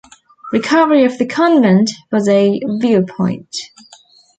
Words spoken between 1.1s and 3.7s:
the convent as a viewpoint.